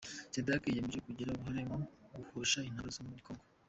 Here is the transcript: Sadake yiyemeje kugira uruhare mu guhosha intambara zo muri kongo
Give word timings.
Sadake 0.33 0.67
yiyemeje 0.69 0.99
kugira 1.07 1.29
uruhare 1.31 1.61
mu 1.69 1.77
guhosha 2.15 2.57
intambara 2.69 2.95
zo 2.95 3.01
muri 3.07 3.21
kongo 3.25 3.43